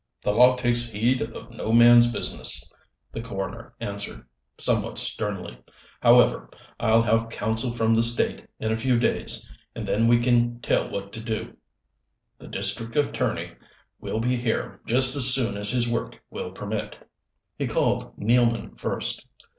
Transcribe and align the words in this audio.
"The 0.23 0.31
law 0.31 0.55
takes 0.55 0.89
heed 0.89 1.21
of 1.21 1.51
no 1.51 1.71
man's 1.71 2.11
business," 2.11 2.67
the 3.11 3.21
coroner 3.21 3.75
answered, 3.79 4.25
somewhat 4.57 4.97
sternly. 4.97 5.59
"However, 6.01 6.49
I'll 6.79 7.03
have 7.03 7.29
counsel 7.29 7.71
from 7.73 7.93
the 7.93 8.01
state 8.01 8.47
in 8.59 8.71
a 8.71 8.77
few 8.77 8.97
days, 8.97 9.47
and 9.75 9.87
then 9.87 10.07
we 10.07 10.17
can 10.19 10.59
tell 10.61 10.89
what 10.89 11.13
to 11.13 11.21
do. 11.21 11.55
The 12.39 12.47
district 12.47 12.95
attorney 12.95 13.51
will 13.99 14.19
be 14.19 14.37
here 14.37 14.81
just 14.87 15.15
as 15.15 15.31
soon 15.31 15.55
as 15.55 15.69
his 15.69 15.87
work 15.87 16.19
will 16.31 16.49
permit." 16.51 17.07
He 17.55 17.67
called 17.67 18.17
Nealman 18.17 18.79
first. 18.79 19.23